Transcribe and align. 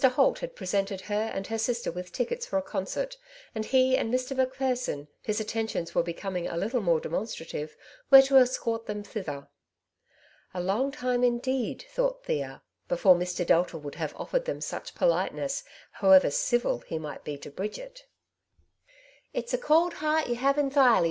Holt 0.03 0.39
had 0.39 0.55
presented 0.55 1.01
her 1.01 1.29
and 1.31 1.45
her 1.45 1.59
sister 1.59 1.91
with 1.91 2.11
tickets 2.11 2.47
for 2.47 2.57
a 2.57 2.61
concert, 2.63 3.17
and 3.53 3.63
he 3.65 3.95
and 3.95 4.11
Mr. 4.11 4.35
Macpherson, 4.35 5.07
whose 5.25 5.39
atten 5.39 5.67
tions 5.67 5.93
were 5.93 6.01
becoming 6.01 6.47
a 6.47 6.57
little 6.57 6.81
more 6.81 6.99
demonstrative, 6.99 7.77
were 8.09 8.23
to 8.23 8.37
escort 8.37 8.87
them 8.87 9.03
thither. 9.03 9.47
"A 10.55 10.59
long 10.59 10.91
time, 10.91 11.23
in 11.23 11.37
deed,^^ 11.37 11.83
thought 11.87 12.23
Thea, 12.25 12.63
'^ 12.87 12.87
before 12.87 13.13
Mr. 13.13 13.45
Delta 13.45 13.77
would 13.77 13.93
have 13.93 14.15
offered 14.15 14.45
them 14.45 14.59
such 14.59 14.95
politeness, 14.95 15.63
however' 15.91 16.31
civil' 16.47 16.79
he 16.87 16.97
might 16.97 17.23
be 17.23 17.37
to 17.37 17.51
Bridget.^^ 17.51 18.05
'^It^s 19.43 19.53
a 19.53 19.59
cauld 19.59 19.93
heart 20.01 20.25
ye 20.25 20.33
have 20.33 20.55
enthirely. 20.55 20.99